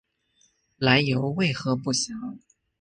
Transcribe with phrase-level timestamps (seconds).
[0.79, 2.39] 来由为何不详。